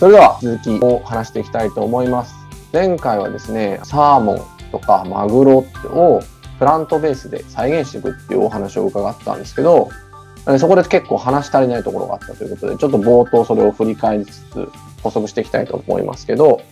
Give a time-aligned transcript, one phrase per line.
[0.00, 2.34] それでは続きを話していきたいと思います。
[2.72, 4.40] 前回はですね、サーモン
[4.72, 6.22] とかマグロを
[6.58, 9.90] プラントベースで再現していくっていうお話を伺ったんですけど、
[10.58, 14.70] そこで結構話し足りないところがあったということで、ちょっと冒頭それを振り返りつつ
[15.02, 16.62] 補足していきたいと思いますけど、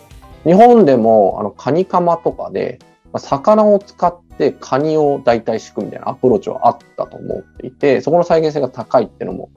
[0.44, 2.78] 日本でもあのカニカマとかで、
[3.18, 9.50] 魚を使ってカニを代替敷くみたいなアプローチはあったと思っていて、そこの再現性が高いっていうのも、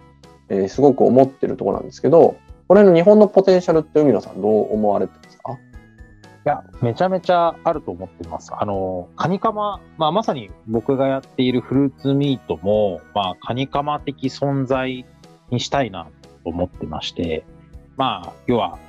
[0.50, 2.36] えー、すごく思ってるところなんですけど、
[2.72, 5.52] これの日本のポテンシャルって海野さんどう思われてますか？
[5.52, 5.58] い
[6.46, 8.54] や、めちゃめちゃあると思ってます。
[8.56, 15.06] あの、カニカマ、まあまさに僕がやっているフルーツミートも、まあカニカマ的存在
[15.50, 16.06] にしたいな
[16.46, 17.44] と思ってまして、
[17.98, 18.80] まあ、要は、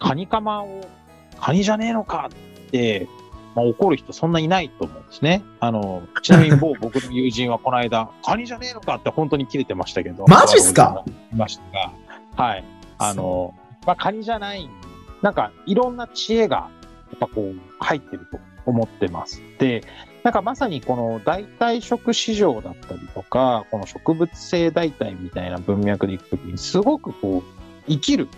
[0.00, 0.80] カニカマを、
[1.38, 2.30] カニじゃねえのか
[2.66, 3.06] って、
[3.54, 5.44] まあ、怒る人そんないないと思うんですね。
[5.60, 10.26] あの、ちなみに某僕の友人はこの間、カニじゃねえのかって本当に切れてましたけど。
[10.26, 11.04] マジっすか？
[11.32, 11.92] いました
[12.36, 12.64] が、はい。
[13.00, 13.54] あの、
[13.86, 14.68] まあ、カニじゃない、
[15.22, 16.70] なんかいろんな知恵が、
[17.10, 19.42] やっぱこう、入ってると思ってます。
[19.58, 19.82] で、
[20.22, 27.42] なんかまさにこの代替食市場だったりとか、この植物性代替みたいな文脈でいくときに、すごくこう、
[27.88, 28.28] 生きる、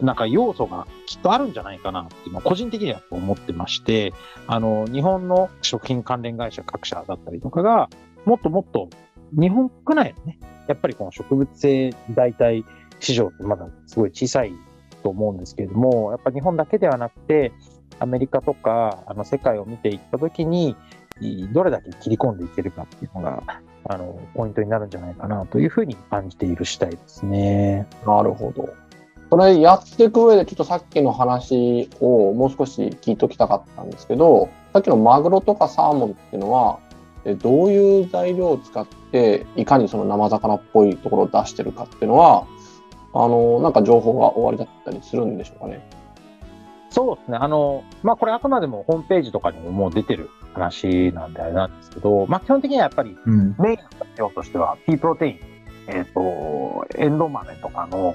[0.00, 4.12] なんか要素がきっとあるんじゃないかなっていうのは個人的には思ってまして、
[4.46, 7.88] あの、日本の食品関連会社各社だったりとかが、
[8.26, 8.90] もっともっと
[9.32, 12.64] 日本国内のね、やっぱりこの植物性代替
[13.00, 14.52] 市場ってまだすごい小さい
[15.02, 17.52] と思うんですけれども、やっぱ日本だけではなくて、
[17.98, 20.76] アメリカとか、あの、世界を見ていったときに、
[21.52, 23.42] どれだけ切り込んでいけるかっていうのが、
[23.84, 27.86] あの、ポイントになるんじゃないかなというふうに感じている次第ですね。
[28.06, 28.68] なるほど。
[29.30, 36.78] それやっていく上で、ちょっとさっきの話をもう少し聞いときたかったんですけど、さっきのマグロとかサーモンっていうのは、
[37.38, 42.46] どういう材料を使って、いかにその生魚っぽいところを出してるかっていうのは、
[43.14, 45.80] あの、なんか情報が終わりだったりするんでしょうかね。
[46.90, 47.38] そうですね。
[47.40, 53.76] あの、まあ、これあくまでもホームページとかにももう出てる話なんであれなんですけど、まあ、基本的にはやっぱりメインの材
[54.18, 55.38] 料としては、P プロテイン、
[55.88, 58.14] えっ、ー、と、エンド豆とかの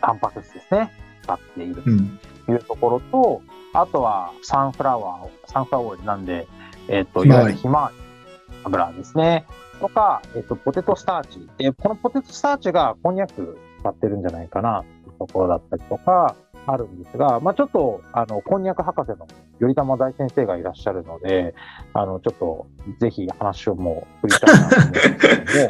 [0.00, 0.90] タンパク質ですね。
[1.22, 3.42] 使っているというところと、
[3.74, 6.46] うん、あとはサンフラワー、サンフラワーオイルなんで、
[6.88, 9.44] えっ、ー、と、いわゆるひまわり油ですね。
[9.80, 11.48] とか、えっ、ー、と、ポテトスターチ。
[11.58, 16.34] で、このポテトスターチがこんにゃく使ってるんじゃないかな、というところだったりとか、
[16.66, 19.28] あるんですが、まあ、ちょっと、あの、こんにゃく博士の
[19.60, 21.54] 頼玉大先生がいらっしゃるので、
[21.94, 22.66] あの、ちょっと、
[23.00, 25.00] ぜひ話をもう振りたいなと思うんで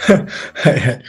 [0.00, 0.28] すけども。
[0.54, 1.02] はいはい。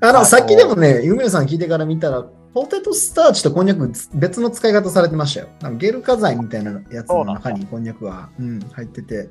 [0.00, 2.24] あの、さっきでもね、ゆめよさん聞いてから見たら、
[2.54, 5.48] ポテトスターチとこんにゃく別の使い方されてましたよ。
[5.76, 9.28] ゲル化剤みたいなやつの中にこんにゃくが、うん、入ってて。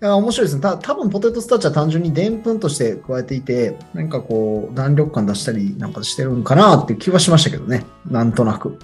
[0.00, 0.62] いや面白いですね。
[0.62, 7.84] た多分ポテトスターチは単純にでんぷんとして加えていて、なんかこう、弾力感出したりなんかしてるんかなっていう気はしましたけどね。
[8.08, 8.78] なんとなく。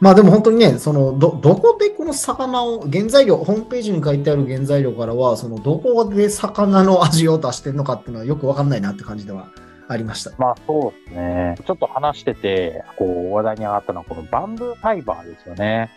[0.00, 9.50] まあでも本当にね、そのど、どこでこの魚を、原材料、ホームページに書いてある原材料からは、そのどこで魚の味を出してるのかっていうのはよくわかんないなって感じでは
[9.86, 10.32] ありました。
[10.36, 11.54] まあそうですね。
[11.64, 15.90] ちょっと話してて、こう話題に上がったのはこのバンブーファイバーですよね。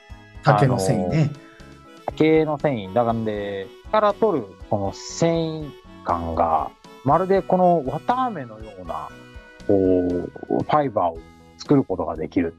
[0.43, 1.31] 竹の繊維ね。
[1.31, 1.46] 竹の
[2.15, 2.93] 繊維。
[2.93, 5.71] だからで、から取るこの繊維
[6.03, 6.71] 感が、
[7.03, 9.09] まるでこの綿あめのような、
[9.67, 11.19] こう、ファイバーを
[11.57, 12.55] 作ることができる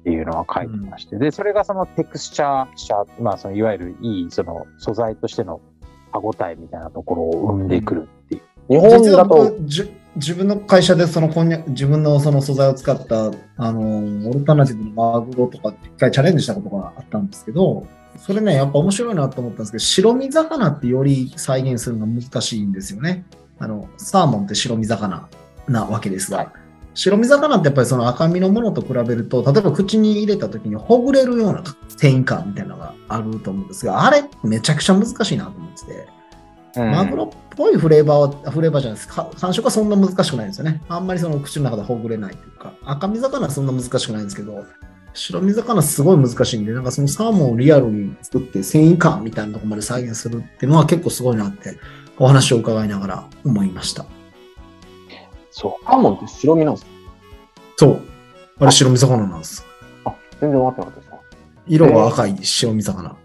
[0.00, 5.60] っていうのは書いてまして、うん、で、それがそのテクスチャー、まあそのいわゆるいいその素材としての
[6.12, 8.42] 歯応えみたいなところを生んでくるっていう。
[8.68, 9.56] 日本だと
[10.16, 23.24] 自分の会社でそのこんにゃ自分のその素材を使ったあのオルタナティブのマグロとか一回チャレンジしたことがあったんですけどそれねやっぱ面白いなと思ったんですけど白身魚ってより再現するのが難しいんですよね。
[23.58, 25.28] あのサーモンって白身魚
[25.68, 26.48] なわけですが、はい。
[26.94, 36.08] 白身魚ってやっぱりその赤身のものと比べると、例えば口に入れた時にほぐれるような繊維感みたいなのがあると思うんですが、あれめちゃくちゃ難しいなと思ってて、
[36.76, 39.08] うん、マグロっぽいフレーバーは、フレーバーじゃないです。
[39.08, 39.28] か。
[39.40, 40.82] 感触はそんな難しくないんですよね。
[40.88, 44.64] あんまりその口の中でほぐれないというか、赤身魚はそんな難しくないんですけど、
[45.14, 51.78] 白身魚すごい難しいんで、なんかそのサーモンをリアルに作って繊維感みたいなところまで再現するっていうのは結構すごいなって
[52.18, 54.04] お話を伺いながら思いました。
[55.50, 55.84] そう。
[55.84, 56.90] サーモンって白身なんですか？
[57.76, 58.02] そう。
[58.58, 59.64] あれ白身魚なんです。
[60.04, 61.18] あ、全然分かってなかったですか？
[61.66, 63.16] 色は赤い白身魚。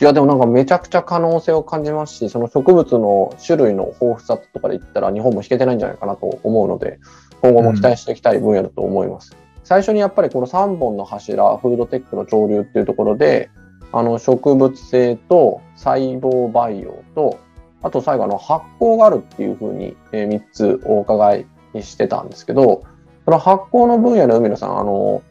[0.00, 7.00] いや、でもなんかめちゃくちゃ可能性を感じますし、その植物の種類の豊富さとかで言ったら日本も引けてないんじゃないかなと思うので、
[7.40, 9.32] 今後も期待していきたい分野だと思います。
[9.32, 9.38] うん、
[9.68, 13.50] 最初にやっぱりこの3本の柱、フードテックの潮流っていうところで、
[13.92, 17.38] あの植物性と細胞培養と、
[17.82, 21.46] あと最後の発酵があるっていうふうに、3つお伺い
[21.82, 22.82] してたんですけど、
[23.26, 25.22] その発酵の分野で海野さん、あの、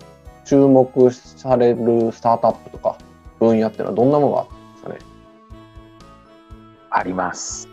[0.46, 2.96] 注目されるスタートアップとか
[3.40, 4.98] 分野っていうのはどんなものがあるんですかね？
[6.92, 7.68] あります。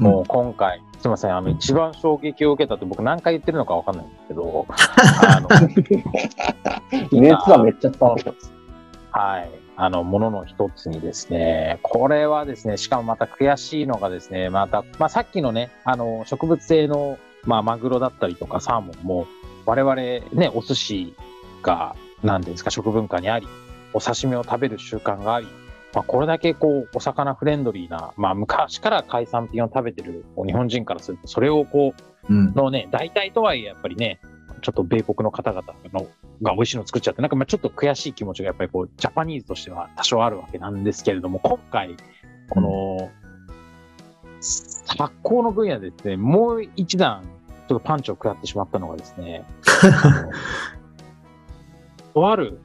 [0.00, 5.48] もう今回、すみません、あの、一番衝撃を受けたって僕何回言ってるのかわかんないんですけど、あの、
[7.18, 8.52] 熱はめっちゃ伝わってきます。
[9.10, 9.50] はい。
[9.76, 19.26] あの、ものの一つにですね、これはですね、しかもまた悔しいのがですね、また、まあ、さっきのね、あの、植物性の、まあ、マグロだったりとかサーモンも、
[19.64, 21.14] 我々ね、お寿司
[21.62, 23.48] が、なんていうんですか、食文化にあり、
[23.94, 25.46] お刺身を食べる習慣があり、
[25.92, 31.94] まあ、これだけこう、お魚フレンドリーな、まあ、昔から海産品を食べてる日本人からすると、それをこ
[32.28, 32.52] う、うん。
[32.54, 34.20] のね、大体とはいえ、やっぱりね、
[34.62, 36.06] ちょっと米国の方々の
[36.42, 41.96] が美味しいの作っちゃって、なんかまあちょっと悔しい気持ちがやっぱりこう、ジャパニーズとしては多少あるわけなんですけれども、今回、
[42.50, 43.10] この、
[44.98, 47.22] 発酵の分野でですね、もう一段、
[47.68, 49.44] ちょっとパンチを食らってしまったのがですね、
[52.14, 52.60] とある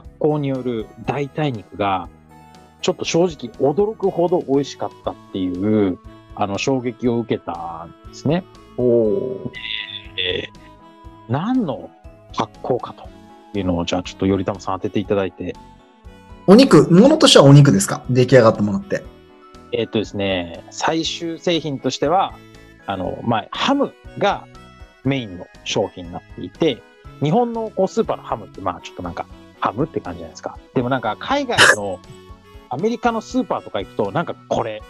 [0.00, 2.08] 発酵による代替肉が、
[2.82, 5.48] ちょっと正直驚くほど美味しかったってい
[5.88, 5.98] う、
[6.34, 8.44] あの、衝撃を受けたんですね。
[8.76, 9.52] おお
[10.18, 10.66] えー
[11.28, 11.90] 何の
[12.36, 12.94] 発酵か
[13.52, 15.56] というのを、じゃあちょっと頼朝さん当てていただいて、
[16.46, 18.04] お肉、ものとしてはお肉ですか？
[18.08, 19.02] 出来上がったものって。
[19.72, 22.34] えーっとですね、最終製品としては、
[22.86, 24.46] あの、まあ、ハムが
[25.02, 26.80] メインの商品になっていて、
[27.20, 29.26] 日本のこうスーパーのハムって、まあちょっとなんか、
[29.66, 30.58] ハムって感じじゃないですか。
[30.74, 31.98] でもなんか、海外の、
[32.70, 34.82] アメリカのスーパーとか行くと、なんかこれ、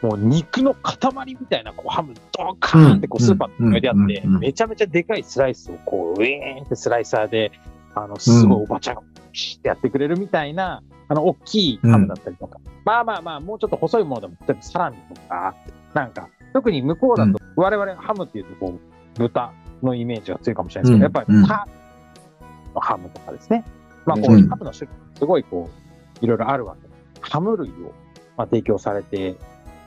[0.00, 7.52] もう肉の塊みたいなこうハムドカーンってこうスーパーに置いてあって、めちゃめちゃでかいスライスをこう、ウィーンってスライサーで、
[7.94, 9.02] あの、すごいおばちゃんが
[9.32, 15.54] ピシッてやってくれるみたいな、あの、大きいハムだったりとか、まあまあまあ、もうちょっと細いものでも、例えばサラミとか、
[15.94, 19.52] なんか、特に向こうだと、我々ハムっていうと、こう、豚
[19.82, 21.48] のイメージが強いかもしれないですけど、やっぱうんり
[22.74, 23.64] ハムとかですね。
[24.06, 25.70] まあ、こう、ムの種類、すごいこ
[26.20, 26.88] う、いろいろあるわけ。
[26.88, 26.94] で。
[27.20, 27.94] ハム類を、
[28.36, 29.36] まあ、提供されて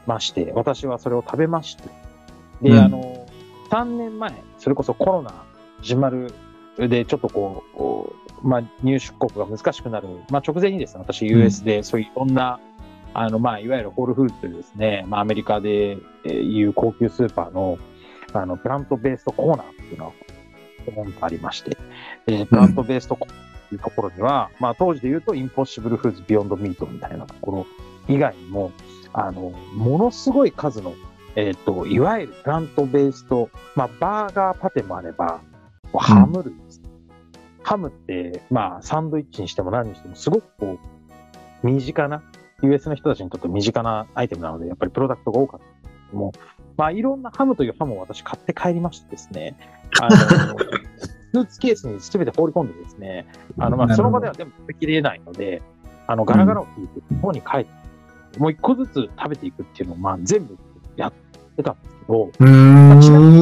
[0.06, 1.90] まして、私はそれを食べまして。
[2.62, 2.78] で、うん。
[2.80, 3.28] あの、
[3.70, 5.34] 3年前、それこそコロナ
[5.82, 6.34] 始まる
[6.78, 7.64] で、ちょっとこ
[8.44, 12.60] う、まあ、入出国が難しくなる、まあ、直前にですね、私、US でそういういろんな、
[13.14, 17.78] あの、まあ、いわゆるホールフーズというですね、まあ、アメリカでえーいう高級スーパーの、
[18.34, 21.78] あの、プラントベーストコーナーっていうのが、ありまして、
[22.26, 27.66] でプラントベーストコーナーいうところには、まあ、当時で言うと、インポッシブルフーズビヨンドミートみたいなところ
[28.08, 28.72] 以外にも、
[29.14, 30.94] あの、ものすごい数の、
[31.36, 35.42] えっ、と、いわゆるプラントベースト、まあ、バーガーパテもあれば、
[35.94, 36.82] ハム類です。
[37.64, 40.80] ハムって、まあ、サンドイッチにしても何にしても、すごくこ
[41.64, 42.22] う、身近な、
[42.62, 46.32] US の人たちにとって身近なアイテムなので、やっぱりプロダクトが多かったんですけども、
[46.78, 49.58] まあ、いろんなハムというハムを私買って帰りましてですね、
[50.00, 50.16] あの、
[51.36, 53.28] スーツケースに全て放り込んでですね、
[53.60, 55.62] あの、まあ、その場では全部食べきれないので、
[56.08, 57.66] あの、ガラガラを引いて、日本に帰っ
[58.32, 60.58] て、もう一個ずつ食べていくっていうのを、まあ、全部
[60.96, 61.14] やっ
[61.58, 63.42] てたんですけど、ちなみに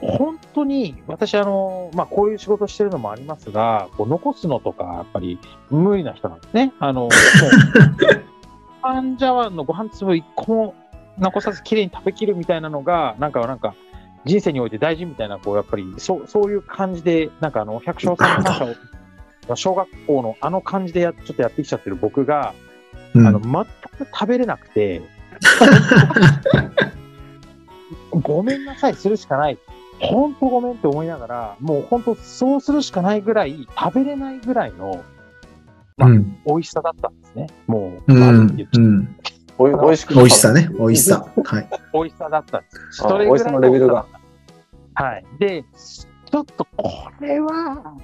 [0.00, 5.38] 本当に、私、あの、まあ、こういう仕事してるのもありますが、こう残すのとか、やっぱり
[5.70, 6.72] 無理な人なんですね。
[6.78, 7.10] あの、 もう、
[8.80, 10.74] パンジャワンのご飯粒一個も
[11.18, 13.74] 残さず綺麗に食べきるみたいなのが、なんか、なんか、
[14.24, 18.64] 人生において大事みたいな、こう、やっぱり、そう、そういう感じで、なんかあの、百姓さんの感謝
[19.50, 22.54] を、 小学校のあの感じでや、ちょっとやってきちゃってる僕が、
[23.14, 23.68] うんあの、全く
[24.12, 25.02] 食べれなくて、
[28.10, 29.58] ごめんなさい、するしかない。
[30.00, 35.04] 本当ごめんって思いながら、もう本当そうするしかないぐらい、食べれないぐらいの
[35.96, 36.38] まあうん。
[36.46, 37.46] 美味しさだったんですね。
[37.66, 39.16] もう、うん。
[39.58, 40.68] おい美味しく美味しさね。
[40.78, 41.26] 美味しさ。
[41.44, 41.68] はい。
[41.92, 43.04] 美味しさだったんです。
[43.04, 44.06] あそれぐらいのレベルが。
[44.94, 45.24] はい。
[45.38, 47.94] で、ちょっとこれは、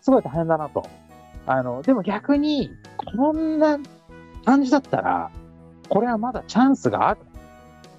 [0.00, 0.86] すごい大変だなと。
[1.46, 3.78] あの、でも逆に、こんな
[4.44, 5.30] 感じだったら、
[5.88, 7.20] これはまだチャンスがある。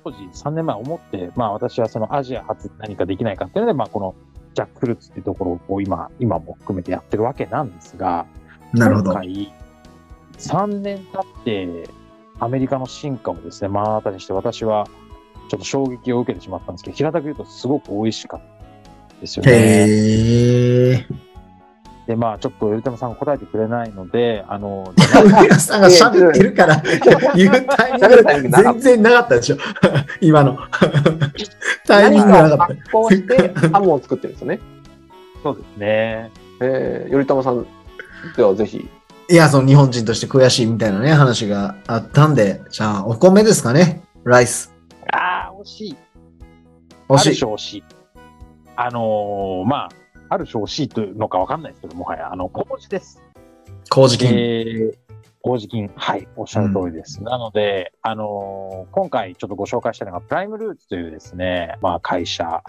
[0.03, 4.15] 当時3年前思って、まあ私はそのアジア初何かできないかっていうので、まあこの
[4.53, 8.25] ジャックフルーツっていうところを今、今も含めてやってるわけなんですが、
[8.73, 9.21] なるほど今。
[9.21, 9.53] 回、
[10.37, 11.89] 3年経って、
[12.41, 14.87] アメリカの進化をですね、目の当たりにして、私は
[15.47, 18.41] ちょっと衝撃を受けてしまったんですけど、平たく言うとすごく美味しかっ
[19.09, 19.51] たですよね。
[19.51, 21.07] へえ。
[22.07, 24.91] で、まあ、ちょっと、ゆるたまさん答えてくれないので、あの、
[25.43, 26.81] 皆さんが喋ってるから、
[27.35, 29.57] 言うタイミン喋るタイミング全然なかったでしょ。
[30.19, 30.57] 今の。
[31.85, 32.73] タイミングがなかった。
[32.73, 34.59] 何か発酵してハムを作ってるんですよね。
[35.43, 36.31] そうですね。
[36.59, 37.67] えー、頼朝さん
[38.35, 38.89] ではぜひ。
[39.31, 44.03] いや、その日本人として悔しいみたいなね、話があったんで、じゃあ、お米ですかね。
[44.25, 44.73] ライス。
[45.13, 45.95] ああ、惜しい。
[47.07, 47.29] 惜しい。
[47.29, 47.83] ある種惜しい。
[48.75, 49.89] あのーまあ、
[50.27, 53.21] ある種惜しいというのかわかんないですけど、もはや、あの、麹です。
[53.89, 54.27] 麹菌。
[54.31, 54.93] えー
[55.43, 55.89] 麹菌。
[55.95, 57.23] はい、おっしゃる通りです。
[57.23, 62.61] なので、あのー今回ちょっとご紹介したのが、プライムルーツというですね、まあ会社。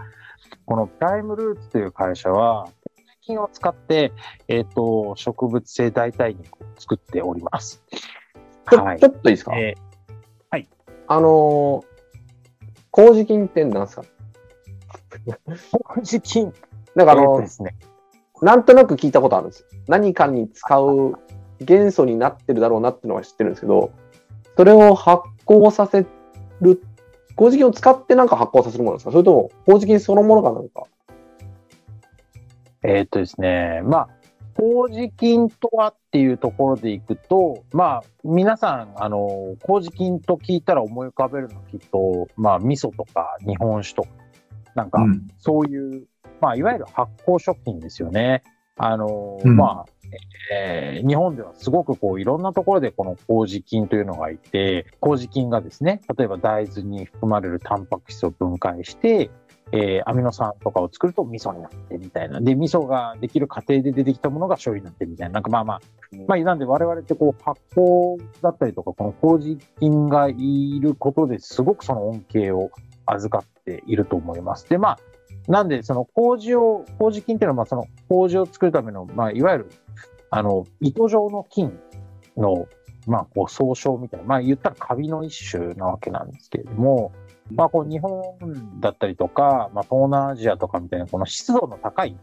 [0.64, 2.81] このプライムルーツという会社は、麹
[3.22, 4.12] 菌を使って、
[4.48, 7.82] えっ、と、植物性代替肉を作っております。
[8.70, 9.00] ちょ,、はい。
[9.00, 9.74] ちょっといいですか、え
[11.08, 11.84] あのー、
[12.90, 14.04] 麹菌って何ですか？
[15.26, 15.36] ー
[15.94, 16.52] 麹菌、
[16.94, 17.76] なんかあのえーとで、すね、
[18.40, 19.60] なんとなく聞いたことあるんです。
[19.60, 19.66] よ。
[19.88, 21.14] 何かに使う
[21.60, 23.92] 元素になってるだろうなっていうのは知ってるんですけど、
[24.56, 26.06] それを発酵させ
[26.62, 26.82] る、
[27.36, 29.10] 麹菌を使ってなんか発酵させるものですか？
[29.10, 30.84] それとも麹菌そのものがなんか。
[32.82, 34.08] えーっとですね、まあ、
[34.54, 44.08] 麹菌とはっていうところでいくと、まあ、皆さん、あの、麹菌と聞いたら思い浮かべるのはきっと、まあ、味噌とか日本酒とか、
[44.74, 45.28] なんかう、ん。
[45.38, 46.06] そういう、
[46.40, 48.42] まあ、いわゆる発酵食品ですよね。
[48.76, 49.92] あの、うんまあ、
[50.52, 59.30] えー日本ではすごくこういろんなところでこの麹菌というのがいて、麹菌がですね、例えば大豆に含まれるタンパク質を分解して、
[59.72, 62.40] えーアミノ酸とかを作ると味噌になってみたいな。
[62.40, 65.34] で、味噌ができる過程で出てきたものが醤油になってみたいな。
[65.34, 65.80] なんかまあまあ、
[66.28, 72.70] まあ、なんで我々ってこう発酵だったりとか、この麹菌がいることですごくその恩恵を
[73.06, 74.68] 預かっていると思います。
[74.68, 74.98] で、まあ、
[75.48, 79.70] なんでその麹を、麹菌っていうのはまあその麹を作るための、まあ、いわゆる、
[80.30, 81.78] あの、糸状の菌
[82.36, 82.66] の、
[83.06, 87.12] まあ、こう総称みたいな、まあ言ったらカビの一種なわけなんですけれども、
[87.54, 88.22] まあこう日本
[88.80, 92.16] だったりとか、まあ東南アジアとかみたいなこの湿度の高い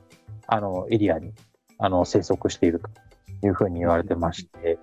[0.47, 1.33] あのエリアに
[1.77, 2.81] あの生息している
[3.41, 4.79] というふうに言われてまして、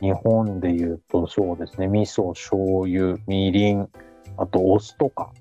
[0.00, 3.88] 日本で言うとそうですね、味噌、醤油、みりん、
[4.36, 5.32] あとお酢とか、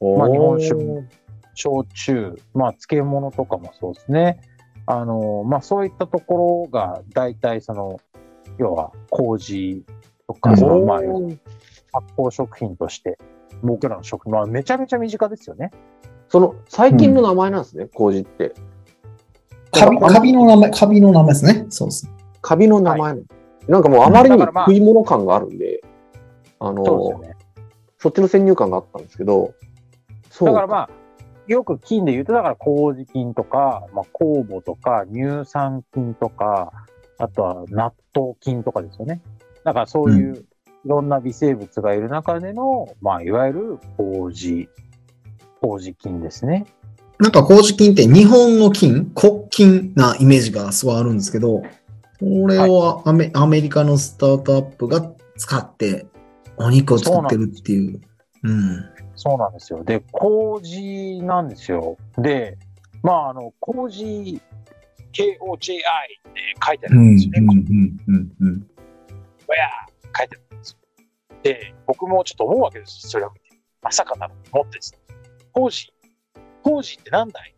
[0.00, 1.04] まあ日本酒も
[1.54, 4.40] 焼酎、まあ漬物とかもそうですね。
[4.86, 7.98] あの、まあそういったところが大体その、
[8.58, 9.84] 要は麹
[10.28, 10.56] とか、うん。
[10.56, 10.98] そのまあ
[11.92, 13.18] 発酵食品として、
[13.62, 15.70] 僕らの食品はめちゃめちゃ身近ですよね。
[16.28, 18.54] その、最近の名前なんですね、麹って。
[19.72, 21.66] カビ、カビの名前、カビの名前ですね。
[21.68, 22.10] そうです。
[22.40, 23.14] カビの名前、
[23.68, 25.82] なんかもうあまりにだからまあ食い物感があるんで、
[26.58, 27.36] あの、そうですよね。
[27.98, 29.54] そっちの先入観があったんですけど、
[30.30, 30.90] そうだからまあ、
[31.46, 36.72] よく菌で言うと、だから麹菌とか、まあ、酵母とか、乳酸菌とか、
[37.18, 39.22] あとは納豆菌とかですよね。
[39.64, 40.44] だからそういう
[40.86, 44.68] いろんな微生物がいる中での、まあ、いわゆる麹、
[45.60, 46.64] 麹菌ですね。
[47.18, 56.06] なんか麹菌って日本の菌、国菌なイメージがすごいあるんですけど、これをアメ,、アメリカのスタートアップが使って
[56.56, 58.00] お肉を作ってるっていう。
[58.44, 58.84] うん。
[59.16, 59.82] そうなんですよ。
[59.82, 61.96] で、麹なんですよ。
[62.16, 62.58] で、
[63.02, 64.40] まあ、あの、麹、
[65.10, 66.98] K-O-J-I って書いてあうん。
[66.98, 67.06] うん。
[67.06, 67.38] るんですよね。
[67.40, 67.42] う
[67.74, 67.96] ん。
[68.06, 68.32] うん。
[68.40, 68.66] うん。
[69.48, 69.85] わや
[71.46, 73.08] で、僕もちょっと思うわけです。
[73.08, 73.46] それを見て。
[73.80, 74.98] まさかだと思ってですね。
[75.52, 75.92] 麹、
[76.64, 77.54] 麹ってなんだい？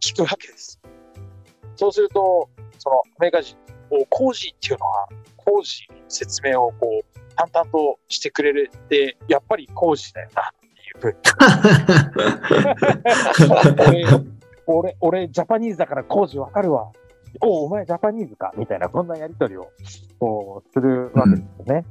[0.00, 0.80] 聞くわけです。
[1.74, 3.56] そうすると、そのアメリカ人、
[3.90, 5.08] お麹っていうのは、
[5.38, 10.66] 麹の説明をこう、淡々としてくれて、やっぱり麹だよなって
[11.08, 11.16] いう
[13.88, 14.04] ふうに。
[14.06, 14.06] 俺、
[14.66, 16.92] 俺、俺、ジャパニーズだから麹わかるわ。
[17.40, 19.72] おお前ジャパニーズかみたいな、こんなやりとりを、
[20.20, 21.84] こう、するわけですよね。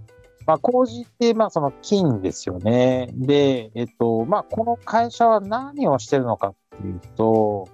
[0.45, 3.09] まあ、麹って、まあ、その金ですよね。
[3.13, 7.69] で、えっと、まあ、この会社は何をしてるのかっていうと、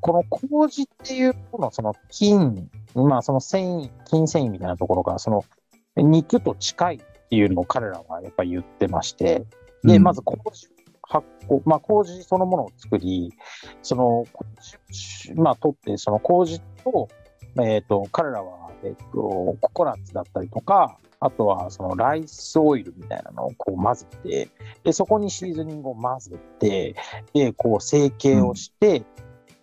[0.00, 5.44] この麹っていうもの、その金、まあ、その繊維、金繊維みたいなところが、その
[5.96, 9.46] 肉と近いっていうのを彼らはやっぱり言ってまして、
[9.84, 10.68] で、うんまず麹
[11.02, 13.32] 発酵、まあ、麹そのものを作り、
[13.82, 14.76] その麹
[15.38, 17.08] を、まあ、取って、その麹と、
[17.62, 24.48] えっ、と、彼らは、えっ、と、ココナッツだったりとか、あとは、そのライスオイルみたいなのをこう混ぜて、
[24.84, 26.94] で、そこにシーズニングを混ぜて、
[27.32, 29.02] で、こう成形をして、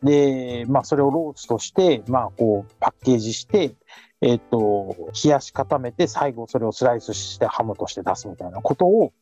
[0.02, 3.76] で、まあ、それをローストして、まあ、こう、パッケージして、
[4.22, 9.14] えっ、と、冷やし固めて、最後それをスライスしてハムとして出すみたいなことを、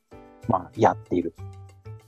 [0.47, 1.33] まあ、やっている。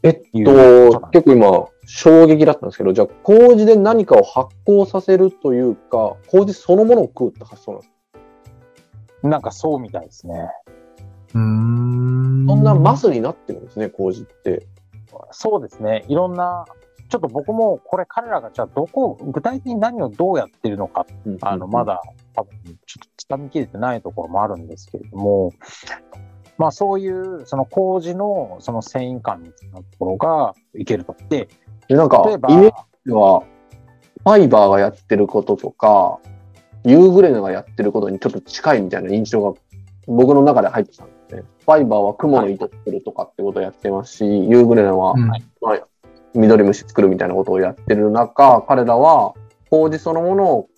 [0.01, 7.94] えっと、結構今、衝撃だったんですけど、じゃあ、麹で何かを発酵させるというか、麹そのものを食うって発想なんですか？
[9.24, 10.50] なんかそうみたいですね。
[11.34, 12.46] うん。
[12.48, 14.68] そんなマスになってるんですね、麹って。
[15.32, 16.06] そうですね。
[16.08, 16.65] いろんな、
[17.10, 21.06] ちょっと僕もこれ彼らがじゃあどこ、具体的に何をどうやってるのか、
[21.42, 21.96] あの、まだ。
[21.96, 22.01] だ
[22.34, 22.51] 多分
[22.86, 25.53] ちょっと掴みきれてないところもあるんですけれども、
[26.58, 31.15] まあそういう、その麹のその繊維感みたいなところがいけると。
[31.30, 31.48] で、
[31.88, 32.74] で、なんか例えば、イメ、し
[33.06, 33.42] ては、
[34.24, 36.20] ファイバーがやってることとか、
[36.85, 39.59] ユーグレナがやってることにちょっと近いみたいな印象が
[40.07, 41.43] 僕の中で入ってたんですね。
[41.65, 45.87] ファイバーは雲の糸作るとかってことをやってますし、ユーグレナは、うんまあ
[46.35, 49.33] 緑虫作るみたいなことをやってる中、彼らは
[49.69, 50.69] 麹そのものを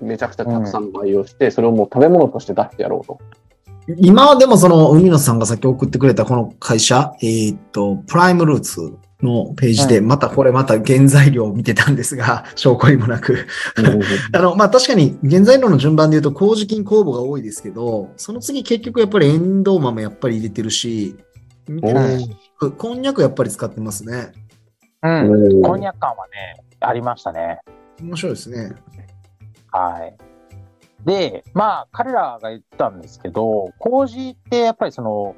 [0.00, 3.20] めちゃくちゃたくさん培養して、それをもう食べ物として出してやろうと。
[3.98, 13.46] 今はでもその海野さんがさっき送ってくれたこの会社、えーっと、プライムルーツのページで、うんまたこれまた原材料を見てたんですが、 証拠にもなく。
[14.32, 21.16] あの、まあ、確かに原材料の順番で言うと麹菌酵母が多いですけど、その次結局やっぱりエンドウ豆やっぱり入れてるし、
[21.66, 24.32] こんにゃくやっぱり使ってますね。
[25.02, 25.62] うん。
[25.62, 27.60] こんににゃく感はね、ありましたね。
[28.00, 28.72] 面白いですね。
[29.70, 30.16] はい。
[31.04, 35.34] で、まあ、彼らが言ったんですけど、麹ってやっぱりその、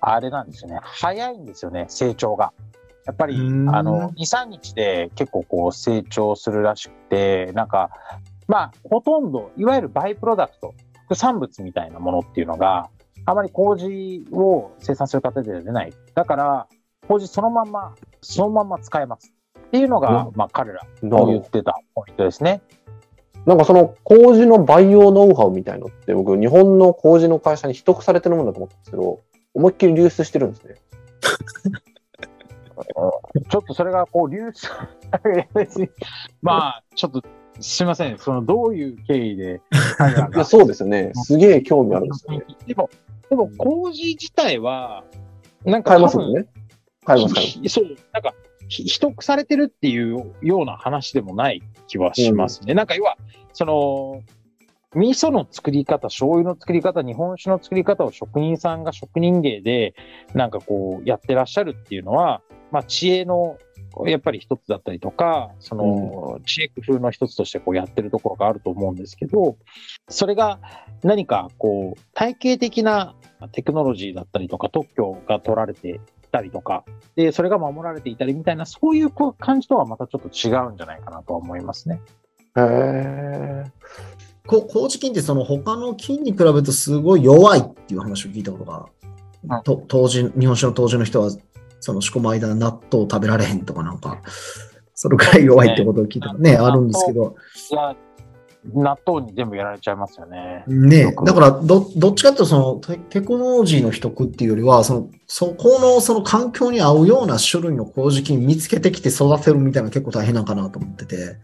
[0.00, 0.78] あれなんですよね。
[0.82, 2.52] 早いんですよね、成長が。
[3.06, 3.38] やっぱり、あ
[3.82, 7.90] の、2、3日で結構こう成長するらしくて、なんか、
[8.46, 10.74] まあ、ほとんど、いわゆるバイプロダクト、
[11.06, 12.88] 副産物みたいなものっていうのが、
[13.26, 15.92] あまり麹を生産する過程では出ない。
[16.14, 16.66] だから、
[17.08, 19.32] 麹そのまんま、そのまんま使えます。
[19.66, 22.62] っていうのが、うまあ、彼らの言ってたポイントですね。
[23.46, 29.20] なんかその麹の培養ノウハウみたいのって僕、日本の麹の会社に取得されてるものだと思ったんですけど、
[29.52, 30.76] 思いっきり流出してるんですね。
[33.48, 34.68] ちょっとそれがこう流出
[36.42, 37.22] まあ、ちょっと
[37.60, 39.60] すみません、そのどういう経緯で
[40.00, 40.44] いや、が。
[40.44, 41.12] そうですよね。
[41.14, 42.44] すげえ興味あるんですよね。
[42.66, 42.90] でも、
[43.30, 45.04] でも麹自体は、
[45.64, 46.46] なんか買えますね。
[47.04, 48.34] 買えます、そう、なんか、
[48.68, 52.74] ひ秘匿されてるっていうような話でもない気はしますね。
[52.74, 53.16] なんか要は、
[53.52, 54.22] その、
[54.96, 59.94] 味噌の作り方、醤油の作り方、日本酒の作り方を職人さんが職人芸で、
[60.34, 62.42] なんかこう、やってらっしゃるっていうのは、
[62.74, 63.56] まあ、知恵の、
[64.04, 69.56] やっぱり一つだったりとか、その、知恵工夫の一つとしてこうやってるところがあると思うんですけど、
[70.08, 70.58] それが
[71.04, 73.14] 何かこう、体系的な
[73.52, 76.00] テクノロジーだったりとか、特許が取られてい
[76.32, 82.00] たりとか、で、それが守られていたりみたいな、そういうこう感じとはまたちょっと違うんじゃないかなとは思いますね。
[82.56, 83.64] へー。
[84.46, 88.86] こ麹菌ってその他の菌に比べるとすごい弱いっていう話を聞いたことが、
[89.48, 89.62] うん。
[89.62, 91.30] と当時、日本酒の当時の人は、
[91.84, 94.22] その仕込む間納豆食べられへんとかなんか、
[94.94, 97.36] それぐらい弱いってことを聞いたね、ねあるんですけど、
[98.72, 100.64] 納豆に全部やられちゃいますよね。
[100.66, 111.36] ねだからど、どっちかっていうとそのテテクノロジーの秘匿っていうよりは、その、そこのその環境に合うような種類の麹菌見つけてきて育てるみたいなの結構大変なんかなと思ってて、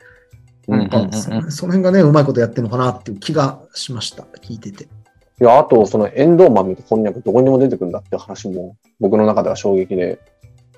[0.68, 1.12] うんうんうんうん。
[1.12, 4.88] そその辺がね、うまいことやってるのかなっていう気がしました、聞いてて。
[5.40, 10.20] いや、あと、その、エンドウ豆とこんにゃくどこにでも出てくるんだって話も、僕の中では衝撃で、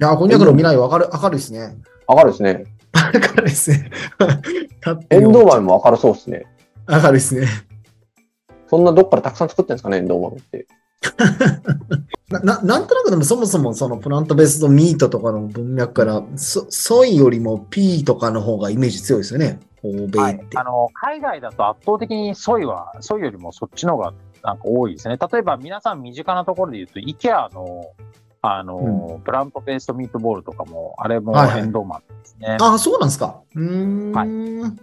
[0.01, 1.77] いや、こんにゃくの未来は明る明るいですね。
[2.09, 2.65] 上がるですね。
[3.13, 3.91] 明るいですね。
[5.11, 6.47] エンドウ豆も明るそうですね。
[6.89, 7.47] 明るいで すね。
[8.69, 10.67] そんなどっからたくさん作ってるんですかね、エンドウ豆って。
[12.31, 19.59] なななんとなくでもそもそもそのプラントベースのミートとかの文脈から、そソイよりもピーとかの方がイメージ強いですよね。
[19.83, 20.57] 欧米はいって。
[20.57, 25.17] あの海外だと圧倒的にソイは、ソイよりもそっちの方がなんか多いですね。
[25.17, 27.85] 例えば皆さん身近なところで言うと、IKEA の
[28.45, 32.57] あの、プラントペーストミートボールとかも、あれもはいはいエンドウマンですね。
[32.61, 33.41] あ、そうなんですか。
[33.55, 34.79] うーん、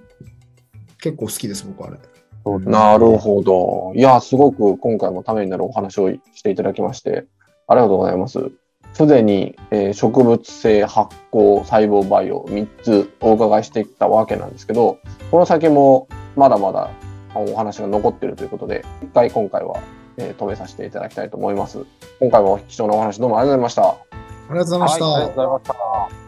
[1.02, 1.98] 結構好きです、僕あれ。
[2.60, 3.92] なるほど。
[3.96, 7.26] いや、すごく今回もためになるお話をしていただきまして、
[7.68, 8.40] ありがとうございます。
[8.94, 15.00] すでに、えー植物性発酵細胞培養3つお伺いしてきたわけなんですけど、
[15.32, 16.90] この先もまだまだ
[17.40, 19.80] お話が残っているということで、一回今回は、
[20.18, 21.86] えー止めさせていただきたいと思います。
[22.20, 24.10] 今回も貴重なお話どうもありがとうございました。
[24.50, 25.06] ありがとうございました。
[25.06, 26.19] はい、ありがとうございました。